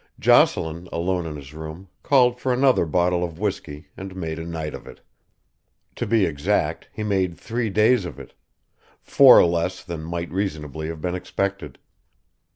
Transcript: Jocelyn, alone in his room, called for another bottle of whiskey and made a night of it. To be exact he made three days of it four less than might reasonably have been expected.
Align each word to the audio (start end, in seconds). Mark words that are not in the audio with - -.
Jocelyn, 0.17 0.89
alone 0.91 1.27
in 1.27 1.35
his 1.35 1.53
room, 1.53 1.87
called 2.01 2.39
for 2.41 2.51
another 2.51 2.87
bottle 2.87 3.23
of 3.23 3.37
whiskey 3.37 3.89
and 3.95 4.15
made 4.15 4.39
a 4.39 4.45
night 4.47 4.73
of 4.73 4.87
it. 4.87 4.99
To 5.97 6.07
be 6.07 6.25
exact 6.25 6.89
he 6.91 7.03
made 7.03 7.37
three 7.37 7.69
days 7.69 8.03
of 8.03 8.19
it 8.19 8.33
four 8.99 9.45
less 9.45 9.83
than 9.83 10.01
might 10.01 10.31
reasonably 10.31 10.87
have 10.87 11.01
been 11.01 11.13
expected. 11.13 11.77